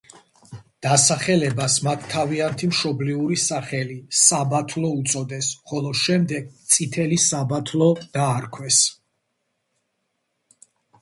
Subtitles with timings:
[0.85, 8.85] დასახლებას მათ თავიანთი მშობლიური სახელი, საბათლო უწოდეს, ხოლო შემდეგ წითელი საბათლო დაარქვეს.